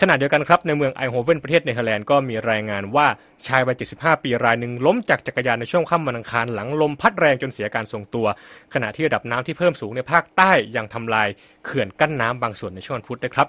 [0.00, 3.06] ขณะเดียวกันครับในเมืองไอโฮเวนประเทศเนเธอร์แลนด์ก็มีรายงานว่า
[3.46, 8.26] ชายวัย 75 ปีรายหนึ่งล้มจากจักรยานในช่วงค่ำวันอังคารหลังลมพัดแรงจนเสียการทรงตัว
[8.74, 11.28] ขณะที่ระดับน้ำที่เพิ่มสูงในภาคใต้ยังทำลาย
[11.64, 13.46] เขื่อนกั้นน้ำบางส่วนในช่วงพุธนะครับ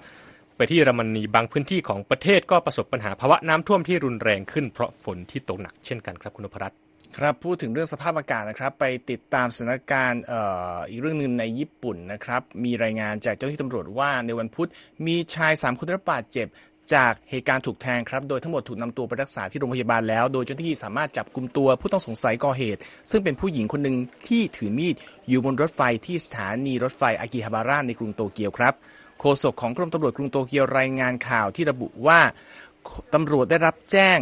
[0.56, 6.78] ไปที่เยอรมนีบางพื้นที่ของประเทศก็ประสบปัญหาภาวะน้ำท่วมที่รุนแรงขึ้นเพราะฝนที่ตกหนักเช่นกันครับคุณพรัตน์
[7.18, 10.34] ครับพูดถึงเรื่องสภาพอากาศนะครับ ไปติดตามสถานการณ์อ,
[10.88, 14.68] อีกเรื่องหนึ่งในญี่ปุ่นนะครับ มีรายงานจากเจ้าหน้าที่ตำรวจว่าในวันพุธ
[15.06, 16.46] มีชาย 3 คนได้รับบาดเจ็บ
[16.94, 23.96] จากเหตุการณ์ถูกแทงครับ โดยทั้งหมดถูกนำตัวไปรักษาที่โรงพยาบาลแล้ว โดยเจ้าหน้าที่สามารถจับกลุ่มตัวผู้ต้องสงสัยก่อเหตุ ซึ่งเป็นผู้หญิงคนหนึ่ง
[24.28, 24.94] ที่ถือมีด
[25.28, 28.74] อยู่บนรถไฟที่สถานีรถไฟอากิฮาบาระในกรุงโตเกียวครับ
[29.20, 32.20] โฆษกของกรมตำรวจกรุงโตเกียวรายงานข่าวที่ระบุว่า
[33.14, 34.18] ตำรวจได้รับแจ้ง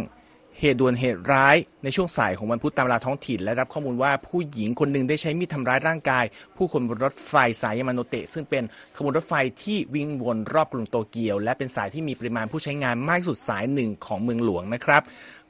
[0.59, 6.25] เหตุด่วนเหตุร้ายในช่วงสายของวันพุธตามเวลาท้องถิ่น และรับข้อมูลว่าผู้หญิงคนหนึ่งได้ใช้มีดทำร้ายร่างกาย
[6.57, 8.63] ผู้คนบนรถไฟสายยามาโนเตะซึ่งเป็น
[8.95, 15.01] ขบวนรถไฟที่วิ่งวนรอบกรุงโตเกียว และเป็นสายที่มีปริมาณผู้ใช้งานมากที่สุดสายหนึ่งของเมืองหลวงนะครับ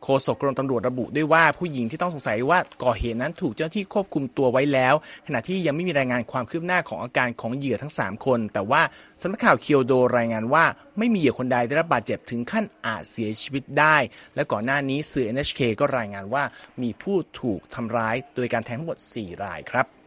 [0.04, 4.94] โฆษกกรมตำรวจระบุด้วยว่าผู้หญิงที่ต้องสงสัยว่าก่อเหตุนั้นถูกเจ้าหน้าที่ควบคุมตัวไว้แล้ว
[5.28, 8.82] ขณะที่ยังไม่มีรายงานความคืบหน้าของอาการของเหยื่อทั้ง 3 คน แต่ว่า
[9.22, 10.64] สำนักข่าวเคียวโดรายงานว่า
[10.98, 13.98] ไม่มีเหยื่อคนใดได้รับบาดเจ็บถึงขั้นอาจเสียชีวิตได้
[14.36, 16.44] และก่อนหน้านี้สื่อ NHK ก็รายงานว่า
[16.82, 20.03] มีผู้ถูกทำร้ายโดยการแทงทั้งหมด 4 รายครับ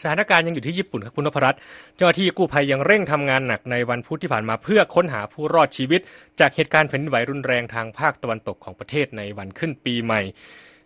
[0.00, 1.60] สถานการณ์ยังอยู่ที่ญี่ปุ่นครับคุณนพรัตน์
[1.96, 6.00] เจ้าหน้าที่กู้ภัยยังเร่งทำงานหนักในวันพุธที่ผ่านมาเพื่อค้นหาผู้รอดชีวิต
[6.40, 10.22] จากเหตุการณ์แผ่นดินไหวรุนแรงทางภาคตะวันตกของประเทศในวันขึ้นปีใหม่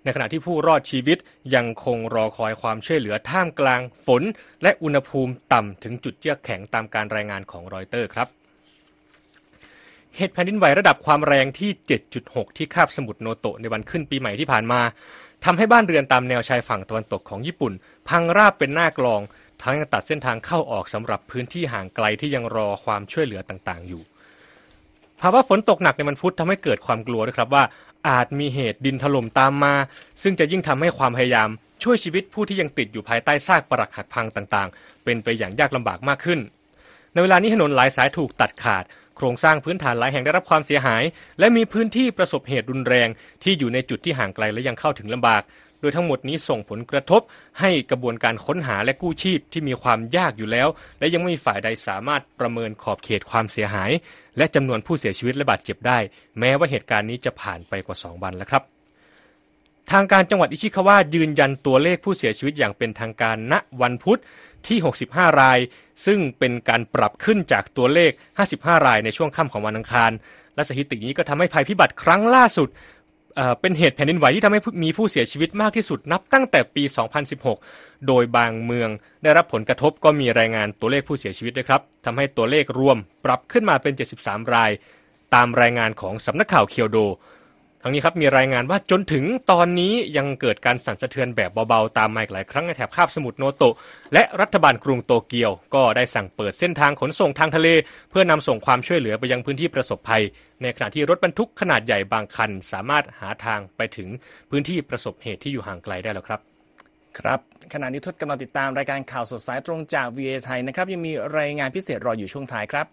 [0.05, 1.19] ในขณะที่ผู้รอดชีวิต
[1.55, 4.23] ยังคงรอคอยความช่วยเหลือท่ามกลางฝน
[4.63, 8.29] และอุณหภูมิต่ำถึงจุดเยือกแข็งตามการรายงานของรอยเตอร์ครับ
[10.17, 11.71] เหตุแผ่นดินไหวระดับความแรงที่
[12.15, 14.81] 7.6 ที่คาบสมุทรโนโตะในวันขึ้นปีใหม่ที่ผ่านมา
[15.45, 17.73] ทำให้บ้านเรือนตามแนวชายฝั่งตะวันตกของญี่ปุ่น
[18.09, 19.21] พังราบเป็นหน้ากลอง
[19.63, 24.03] ทั้งยังตัดเส้นทางเข้าออกสำหรับพื้นที่ห่างไกลที่ยังรอความช่วยเหลือต่างๆ อยู่
[25.21, 27.65] ภาวะฝนตกหนักในมันพุธทำให้เกิดความกลัวด้วยครับว่า
[28.09, 29.75] อาจมีเหตุดินถล่มตามมา
[30.23, 31.49] ซึ่งจะยิ่งทำให้ความพยายาม
[31.83, 36.41] ช่วยชีวิตผู้ที่ยังติดอยู่ภายใต้ซากปรักหักพังต่างๆ เป็นไปอย่างยากลำบากมากขึ้น
[37.13, 38.85] ในเวลานี้ถนนหลายสายถูกตัดขาด
[39.21, 41.03] ครงสร้างพื้นฐานหลายแห่งได้รับความเสียหาย
[41.39, 43.09] และมีพื้นที่ประสบเหตุรุนแรง
[43.43, 45.43] ที่อยู่ในจุดที่ห่างไกลและยังเข้าถึงลำบาก
[45.81, 47.23] โดยทั้งหมดนี้ส่งผลกระทบ
[47.61, 53.91] ให้กระบวนการค้นหาและกู้ชีพที่มีความยากอยู่แล้ว และยังไม่มีฝ่ายใดสามารถประเมินขอบเขตความเสียหาย
[54.37, 55.99] และจำนวนผู้เสียชีวิตและบาดเจ็บได้
[56.39, 58.65] แม้ว่าเหตุการณ์นี้จะผ่านไปกว่า 2 วันแล้วครับ
[59.91, 64.21] ทางการจังหวัดอิชิคาวะยืนยันตัวเลขผู้เสียชีวิตอย่างเป็นทางการณวันพุธ
[64.69, 65.59] ที่ 65 ราย
[66.07, 68.11] ซึ่งเป็นการปรับขึ้นจากตัวเลข
[68.49, 70.11] 55 รายในช่วงค่ำของวันอังคาร
[70.55, 72.69] และสถิตินี้ก็ทำให้ภัยพิบัติครั้งล่าสุด
[73.61, 76.83] เป็นเหตุแผ่นดินไหวที่ทำให้มีผู้เสียชีวิตมากที่สุดนับตั้งแต่ปี
[77.65, 78.89] 2016 โดยบางเมือง
[79.23, 84.71] ได้รับผลกระทบก็มีรายงานตัวเลขผู้เสียชีวิตด้วยครับทำให้ตัวเลขรวมปรับขึ้นมาเป็น 73 ราย
[85.35, 86.99] ตามรายงานของสำนักข่าวเคียวโด
[87.83, 93.75] ทั้งนี้ครับมีรายงานว่าจนถึงตอนนี้ยังเกิดการสั่นสะเทือนแบบเบาๆ ตามมาอีกหลายครั้งในแถบคาบสมุทรโนโตะ
[94.15, 97.69] และรัฐบาลกรุงโตเกียว ก็ได้สั่งเปิดเส้นทางขนส่งทางทะเล
[98.11, 100.23] เพื่อนำส่งความช่วยเหลือไปยังพื้นที่ประสบภัย
[100.63, 104.09] ในขณะที่รถบรรทุกขนาดใหญ่บางคัน สามารถหาทางไปถึง
[104.51, 106.41] พื้นที่ประสบเหตุที่อยู่ห่างไกลได้แล้วครับ
[107.19, 107.39] ครับ
[107.75, 112.87] ขณะนี้ทศกำลังติดตามรายการข่าวสดสายตรงจาก VA ไทยนะครับยังมีรายงานพิเศษรออยู่ช่วงท้ายครับ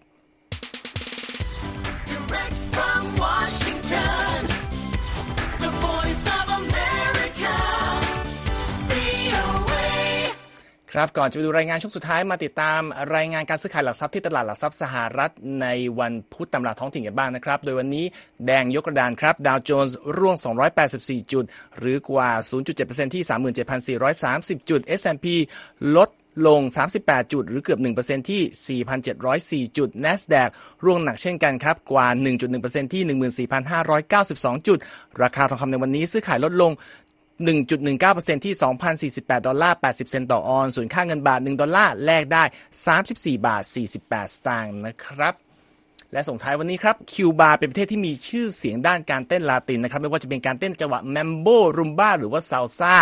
[2.09, 4.56] Direct from Washington
[10.97, 12.81] ครับก่อนจะไปดูรายงานช่วงสุดท้ายมาติดตาม
[13.15, 15.31] รายงานการซื้อขายหลักทรัพย์ที่ตลาดหลักทรัพย์สหรัฐ
[15.61, 15.67] ใน
[15.99, 18.05] วันพุธตำราท้องถิ่นกันบ้างนะครับ โดยวันนี้
[18.45, 20.35] แดงยกกระดานครับดาวโจนส์ร่วง
[20.83, 21.45] 284 จุด
[21.79, 22.29] หรือกว่า
[22.71, 23.23] 0.7%ที่
[24.59, 25.25] 37,430 จุด S&P
[25.95, 26.09] ลด
[26.47, 26.61] ลง
[26.97, 28.81] 38 จุด หรือเกือบ 1%ที่
[29.69, 30.49] 4,704 จุด NASDAQ
[30.83, 32.07] ร่วงหนักเช่นกันครับ กว่า
[32.49, 33.47] 1.1%ที่
[34.05, 34.79] 14,592 จุด
[35.21, 36.71] ราคาทองคำในวันนี้ซื้อขายลดลง
[37.45, 38.55] 1.19%ที่
[39.11, 42.43] 2,048 ดอลลาร์ 80 เซนต์ต่อออนซ์ส่วนค่าเงินบาท 1 ดอลลาร์ แลกได้
[42.95, 43.63] 34 บาท
[43.99, 45.46] 48 สตางค์นะครับ
[46.13, 52.93] และส่งท้ายวันนี้ครับคิวบาเป็นประเทศที่มีชื่อเสียงด้านการเต้นลาตินนะครับไม่ว่าจะเป็นการเต้นจังหวะแมมโบรุมบ้าหรือว่าซาลซา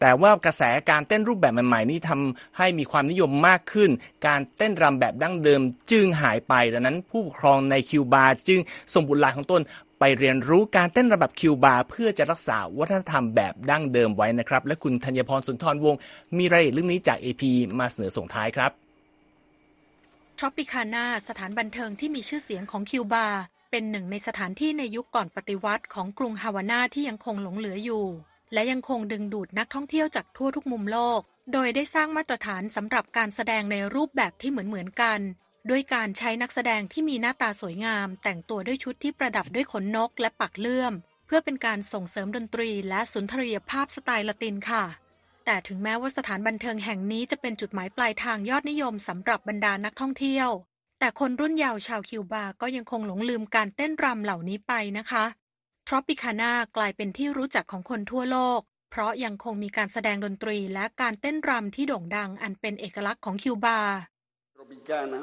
[0.00, 3.90] แต่ว่ากระแสการเต้นรูปแบบใหม่ๆนี้ทำให้มีความนิยมมากขึ้น
[4.26, 8.60] การเต้นรำแบบดั้งเดิมจึงหายไปดังนั้นผู้ปกครองในคิวบาจึง
[8.92, 9.62] ส่งบุตรหลานของตน
[10.00, 16.00] ไปเรียนรู้การเต้นระบบคิวบาเพื่อจะรักษาวัฒนธรรมแบบดั้งเดิมไว้นะครับ และคุณธัญพรสุนทรวงศ์
[16.38, 17.42] มีรายละเอียดเรื่องนี้จาก AP
[17.78, 18.87] มาเสนอส่งท้ายครับ
[20.40, 23.28] ทรอปิคานาสถานบันเทิงที่มีชื่อเสียงของคิวบา
[23.70, 28.06] เป็นหนึ่งในสถานที่ในยุคก่อนปฏิวัติของกรุงฮาวาน่าที่ยังคงหลงเหลืออยู่
[28.52, 31.20] และยังคงดึงดูดนักท่องเที่ยวจากทั่วทุกมุมโลก
[31.52, 35.20] โดยได้สร้างมาตรฐานสำหรับการแสดงในรูปแบบที่เหมือนเหมือนกัน
[35.70, 40.92] ด้วยการใช้นักแสดงที่มีหน้าตาสวยงาม แต่งตัวด้วยชุดที่ประดับด้วยขนนกและปักเลื่อม
[41.26, 44.84] เพื่อเป็นการส่งเสริมดนตรีและสุนทรียภาพสไตล์ละตินค่ะ
[45.50, 50.48] แต่ถึงแม้ว่าสถานบันเทิงแห่งนี้จะเป็นจุดหมายปลายทางยอดนิยมสำหรับบรรดานักท่องเที่ยว
[50.98, 55.24] แต่คนรุ่นเยาว์ชาวคิวบาก็ยังคงหลงลืมการเต้นรำเหล่านี้ไปนะคะ
[55.86, 63.78] Tropicana กลายเป็นที่รู้จักของคนทั่วโลก เพราะยังคงมีการแสดงดนตรีและการเต้นรำที่โด่งดังอันเป็นเอกลักษณ์ของคิวบา
[64.56, 65.20] Tropicana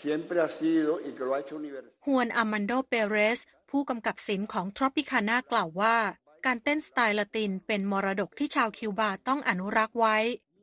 [0.00, 1.98] siempre ha sido y que lo ha hecho universal.
[2.06, 5.96] ฮวนอามันโด เปเรส ผู้กำกับศิลป์ของ Tropicana กล่าวว่า
[6.46, 10.16] การเต้นสไตล์ละตินเป็นมรดกที่ชาวคิวบาต้องอนุรักษ์ไว้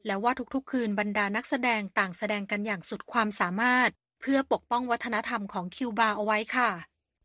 [0.06, 3.90] และว่าทุกๆ คืนบรรดานักแสดงต่างแสดงกันอย่างสุดความสามารถ
[4.22, 6.72] เพื่อปกป้องวัฒนธรรมของคิวบาเอาไว้ค่ะ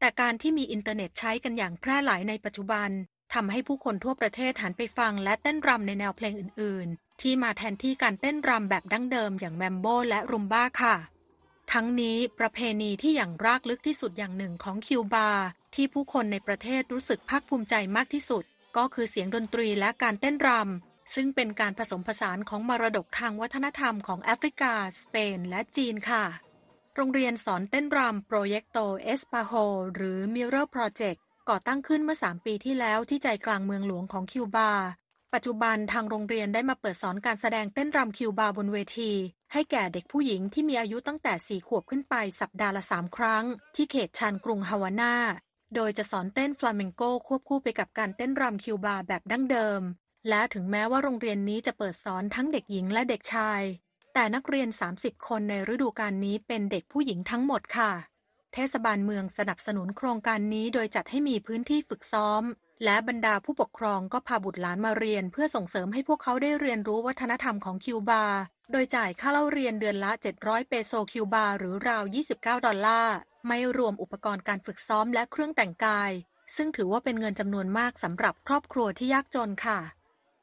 [0.00, 2.90] แต่การที่มีอินเทอร์เน็ตใช้กันอย่างแพร่หลายในปัจจุบัน
[3.34, 10.96] ทำให้ผู้คนทั่วประเทศหันไปฟังและเต้นรำในแนวเพลงอื่น ๆ ที่มาแทนที่การเต้นรำแบบดั้งเดิมอย่างแมมโบและรุมบ้าค่ะ
[11.78, 15.30] ทั้งนี้ประเพณีที่หยั่งรากลึกที่สุดอย่างหนึ่งของคิวบา
[15.74, 18.44] ที่ผู้คนในประเทศรู้สึกภาคภูมิใจมากที่สุด
[18.76, 26.24] ก็คือเสียงดนตรีและการเต้นรำซึ่งเป็นการผสมผสานของมรดกทางวัฒนธรรมของแอฟริกา สเปน และจีนค่ะ
[26.96, 29.52] โรงเรียนสอนเต้นรำโปรเจกโตเอสปาโฮ
[29.94, 34.70] หรือ Mirror Project ก่อตั้งขึ้นเมื่อ 3 ปีที่แล้วที่ใจกลางเมืองหลวงของคิวบา
[35.34, 39.12] ปัจจุบันทางโรงเรียนได้มาเปิดสอนการแสดงเต้นรำคิวบาบนเวที
[39.56, 45.14] ให้แก่เด็กผู้หญิงที่มีอายุตั้งแต่ 4 ขวบขึ้นไปสัปดาห์ละ 3 ครั้ง ที่เขตชานกรุงฮาวาน่า
[45.74, 49.80] โดยจะสอนเต้นฟลาเมงโกควบคู่ไปกับการเต้นรำคิวบาแบบดั้งเดิม
[50.28, 53.62] และถึงแม้ว่าโรงเรียนนี้จะเปิดสอนทั้งเด็กหญิงและเด็กชาย
[54.14, 57.92] แต่นักเรียน 30 คนในฤดูกาลนี้เป็นเด็กผู้หญิงทั้งหมดค่ะ
[58.54, 62.42] เทศบาลเมืองสนับสนุนโครงการนี้โดยจัดให้มีพื้นที่ฝึกซ้อม
[62.84, 68.24] และบรรดาผู้ปกครองก็พาบุตรหลานมาเรียน เพื่อส่งเสริมให้พวกเขาได้เรียนรู้วัฒนธรรมของคิวบา
[68.72, 70.10] โดยจ่ายค่าเล่าเรียนเดือนละ
[70.40, 72.02] 700 เปโซคิวบา หรือราว
[72.34, 76.10] 29 ดอลลาร์ ไม่รวมอุปกรณ์การฝึกซ้อมและเครื่องแต่งกาย
[76.56, 79.78] ซึ่งถือว่าเป็นเงินจำนวนมากสำหรับครอบครัวที่ยากจนค่ะ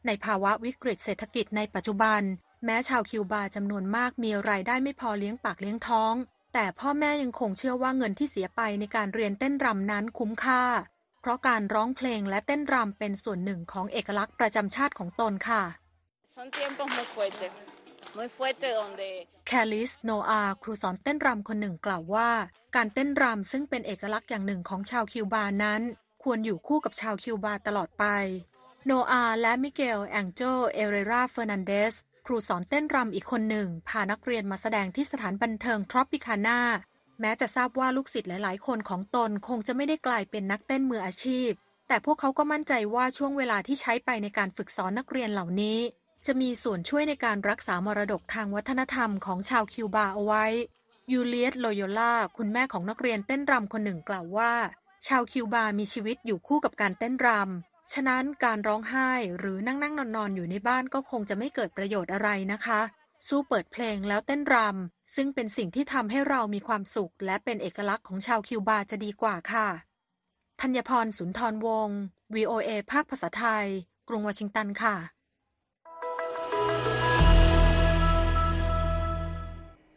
[0.06, 2.22] ในภาวะวิกฤตเศรษฐกิจในปัจจุบัน
[2.66, 6.14] แม้ชาวคิวบาจำนวนมากมีรายได้ไม่พอเลี้ยงปากเลี้ยงท้อง
[6.54, 10.64] แต่พ่อแม่ยังคงเชื่อว่าเงินที่เสียไปในการเรียนเต้นรำนั้นคุ้มค่า
[11.22, 15.64] เพราะการร้องเพลงและเต้นรำเป็นส่วนหนึ่งของเอกลักษณ์ประจำชาติของตนค่ะ
[16.36, 17.52] Son tiempos muy fuertes,
[18.18, 19.10] muy fuertes donde
[19.48, 22.30] แคลิสโนอาครูสอนเต้นรำคนหนึ่งกล่าวว่า
[22.76, 25.82] การเต้นรำซึ่งเป็นเอกลักษณ์อย่างหนึ่งของชาวคิวบานั้น
[26.24, 28.06] ควรอยู่คู่กับชาวคิวบาตลอดไป
[28.86, 30.42] โนอาและมิเกลแองโจ
[30.74, 31.94] เอเรราเฟอร์นันเดส
[32.26, 36.60] ครูสอนเต้นรำอีกคนหนึ่ง พานักเรียนมาแสดงที่สถานบันเทิงทรอปิคาน่า
[37.22, 41.52] แม้จะทราบว่าลูกศิษย์หลาย ๆ คนของตนคงจะไม่ได้กลายเป็นนักเต้นมืออาชีพ
[41.88, 45.80] แต่พวกเขาก็มั่นใจว่าช่วงเวลาที่ใช้ไปในการฝึกสอนนักเรียนเหล่านี้
[46.26, 50.46] จะมีส่วนช่วยในการรักษามรดกทางวัฒนธรรมของชาวคิวบาเอาไว้
[51.12, 54.54] ยูเลียตโลโยล่าคุณแม่ของนักเรียนเต้นรำคนหนึ่งกล่าวว่า
[55.08, 62.82] ชาวคิวบามีชีวิตอยู่คู่กับการเต้นรำ ฉะนั้นการร้องไห้หรือนั่งนั่งนอนนอนอยู่ในบ้านก็คงจะไม่เกิดประโยชน์อะไรนะคะ
[63.28, 69.68] สู้เปิดเพลงแล้วเต้นรำ ซึ่งเป็นสิ่งที่ทำให้เรามีความสุข และเป็นเอกลักษณ์ของชาวคิวบาจะดีกว่าค่ะ
[70.62, 72.00] ธัญพรสุนทรวงศ์
[72.36, 73.68] VOA ภาคภาษาไทย
[74.08, 74.96] กรุงวอชิงตันค่ะ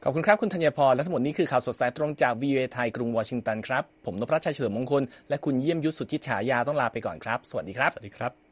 [0.03, 8.44] ขอบคุณครับ คุณธัญพร และทั้งหมดนี้คือข่าวสดสายตรงจาก VOA ไทย กรุงวอชิงตันครับ ผมนพรัชชัยเฉลิมมงคล และคุณเยี่ยมยุทธสุทธิฉายาต้องลาไปก่อนครับ สวัสดีครับ สวัสดีครับ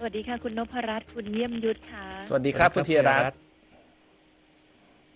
[0.00, 3.38] สวัสดีค่ะ คุณนพรัตน์คุณเยี่ยมยุทธค่ะสวัสดีครับคุณธีรรัตน์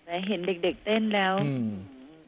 [0.05, 1.69] และเห็นเด็กๆเต้นแล้วอืม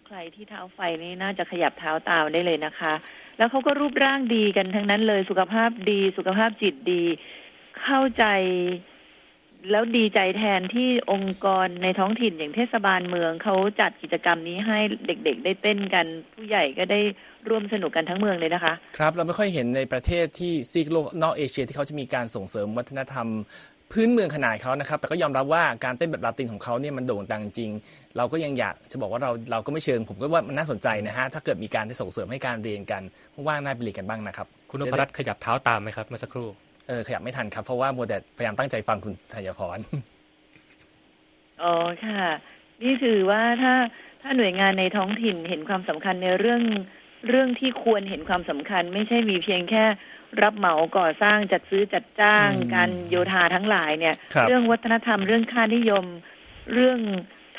[0.08, 2.94] ใครที่เท้าไฟนี่น่าจะขยับเท้าตามได้เลยนะคะ
[3.38, 7.04] แล้วเขาก็รูปร่างดีกันทั้งนั้นเลยสุขภาพดี สุขภาพจิตดี
[7.82, 8.26] เข้าใจ
[9.72, 17.00] แล้วดีใจแทนที่องค์กรในท้องถิ่นอย่างเทศบาลเมืองเขาจัดกิจกรรมนี้ให้เด็กๆ ได้เต้นกัน ผู้ใหญ่ก็ได้
[17.50, 23.28] ร่วมสนุกกันทั้งเมืองเลยนะคะ ครับ เราไม่ค่อยเห็นในประเทศที่ซีกโลกนอกเอเชีย ที่เขาจะมีการส่งเสริมวัฒนธรรม
[23.94, 27.72] พื้นเมืองขนาดเขานะครับ แต่ก็ยอมรับว่าการเต้นแบบลาตินของเขาเนี่ยมันโด่งดังจริง
[28.18, 33.02] เราก็ยังอยากจะบอกว่าเราเราก็ไม่เชิง ผมก็ว่ามันน่าสนใจนะฮะ ถ้าเกิดมีการที่ส่งเสริมให้การเรียนกัน
[33.48, 36.48] ว่างๆน่าไปเรียนกันบ้างนะครับ คุณนพรัตน์ขยับเท้าตามไหมครับเมื่อสักครู่
[36.88, 39.80] เออขยับไม่ทันครับ เพราะว่าโมวแต่พยายามตั้งใจฟังคุณธัญพร
[41.64, 41.74] อ๋อ
[42.06, 42.24] ค่ะ
[42.82, 43.74] นี่ถือว่าถ้า
[44.22, 46.62] ถ้าหน่วยงานในท้องถิ่นเห็นความสำคัญในเรื่อง
[47.30, 49.86] เรื่องที่ควรเห็นความสำคัญ ไม่ใช่มีเพียงแค่
[50.42, 56.06] รับเหมาก่อสร้างจัดซื้อจัดจ้างอืมการโยธาทั้งหลายเนี่ยครับเรื่องวัฒนธรรมเรื่องค่านิยม
[56.74, 57.00] เรื่อง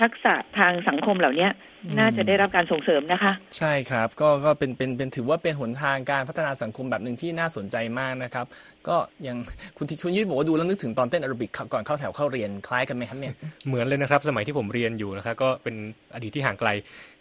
[0.01, 1.53] ทักษะทางสังคมเหล่าเนี้ย
[1.99, 8.47] น่าจะได้รับการส่งเสริมนะคะ ใช่ครับก็ก็เป็นเป็นเป็นถือว่าเป็นหนทางการพัฒนาสังคมแบบหนึ่งที่น่าสนใจมากนะครับ
[8.89, 9.37] ก็ยัง
[9.77, 13.35] คุณทิชุนยุ้ยบอกว่าดูแล้วนึกถึงตอนเต้นแอโรบิกก่อนเข้าแถวเข้าเรียนคล้ายกันไหมครับเนี่ย
[13.67, 15.75] เหมือนเลยนะครับ สมัยที่ผมเรียนอยู่นะครับก็เป็น
[16.15, 16.69] อดีตที่ห่างไกล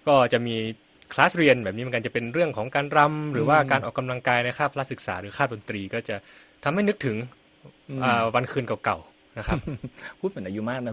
[0.07, 0.55] ก็จะมี
[1.13, 6.15] คลาสเรียนแบบนี้เหมือนกันจะเป็นเรื่องของการรำหรือว่าอืมการออกกำลังกายในคาบพละศึกษาหรือคาบดนตรีก็จะ
[6.63, 7.15] ทำให้นึกถึง
[7.89, 9.57] อืมอ่าวันคืนเก่าๆนะครับ
[10.19, 10.83] พูดเหมือนอายุมากนะ